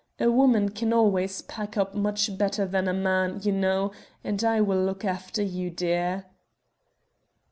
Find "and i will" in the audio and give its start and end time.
4.23-4.83